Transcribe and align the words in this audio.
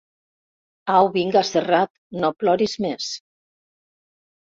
Au 0.93 1.09
vinga, 1.17 1.45
Serrat, 1.51 1.93
no 2.25 2.35
ploris 2.41 2.77
més. 2.89 3.15